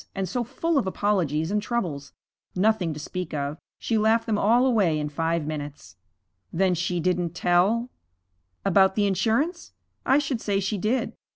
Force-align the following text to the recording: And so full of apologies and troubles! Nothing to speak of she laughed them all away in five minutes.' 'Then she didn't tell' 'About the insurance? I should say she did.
And 0.15 0.27
so 0.27 0.43
full 0.43 0.79
of 0.79 0.87
apologies 0.87 1.51
and 1.51 1.61
troubles! 1.61 2.11
Nothing 2.55 2.91
to 2.95 2.99
speak 2.99 3.35
of 3.35 3.59
she 3.77 3.99
laughed 3.99 4.25
them 4.25 4.39
all 4.39 4.65
away 4.65 4.97
in 4.97 5.09
five 5.09 5.45
minutes.' 5.45 5.95
'Then 6.51 6.73
she 6.73 6.99
didn't 6.99 7.35
tell' 7.35 7.87
'About 8.65 8.95
the 8.95 9.05
insurance? 9.05 9.73
I 10.03 10.17
should 10.17 10.41
say 10.41 10.59
she 10.59 10.79
did. 10.79 11.13